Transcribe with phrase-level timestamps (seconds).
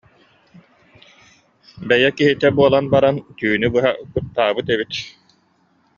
[1.87, 4.91] Бэйэ киһитэ буолан баран, түүнү быһа куттаабыт эбит»